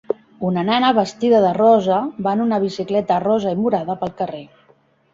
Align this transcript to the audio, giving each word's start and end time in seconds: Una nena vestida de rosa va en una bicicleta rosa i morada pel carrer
Una 0.51 0.63
nena 0.69 0.89
vestida 0.99 1.43
de 1.43 1.51
rosa 1.59 1.99
va 2.29 2.35
en 2.39 2.43
una 2.49 2.61
bicicleta 2.67 3.23
rosa 3.29 3.57
i 3.59 3.63
morada 3.63 4.01
pel 4.05 4.21
carrer 4.25 4.45